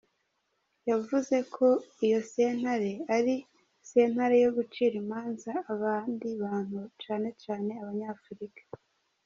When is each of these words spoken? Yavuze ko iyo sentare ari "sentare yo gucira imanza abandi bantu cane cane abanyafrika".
Yavuze 0.89 1.35
ko 1.55 1.67
iyo 2.05 2.19
sentare 2.31 2.91
ari 3.17 3.35
"sentare 3.89 4.35
yo 4.45 4.49
gucira 4.57 4.93
imanza 5.03 5.51
abandi 5.73 6.27
bantu 6.43 6.79
cane 7.03 7.29
cane 7.43 7.73
abanyafrika". 7.81 8.63